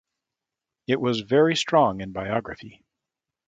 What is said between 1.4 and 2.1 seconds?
strong